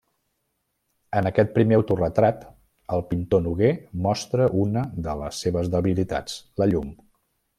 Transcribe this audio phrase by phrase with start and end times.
[1.19, 2.47] En aquest primer autoretrat
[2.97, 3.69] el Pintor Nogué
[4.09, 6.91] mostra una de les seves debilitats la llum.